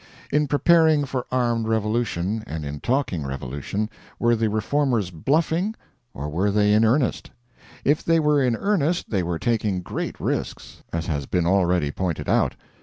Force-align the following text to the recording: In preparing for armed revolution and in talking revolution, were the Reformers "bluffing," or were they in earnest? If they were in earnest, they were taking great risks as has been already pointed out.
In 0.31 0.47
preparing 0.47 1.05
for 1.05 1.27
armed 1.31 1.67
revolution 1.67 2.43
and 2.47 2.65
in 2.65 2.79
talking 2.79 3.23
revolution, 3.23 3.87
were 4.17 4.35
the 4.35 4.49
Reformers 4.49 5.11
"bluffing," 5.11 5.75
or 6.11 6.27
were 6.27 6.49
they 6.49 6.73
in 6.73 6.83
earnest? 6.83 7.29
If 7.85 8.03
they 8.03 8.19
were 8.19 8.43
in 8.43 8.55
earnest, 8.55 9.11
they 9.11 9.21
were 9.21 9.37
taking 9.37 9.83
great 9.83 10.19
risks 10.19 10.81
as 10.91 11.05
has 11.05 11.27
been 11.27 11.45
already 11.45 11.91
pointed 11.91 12.27
out. 12.27 12.55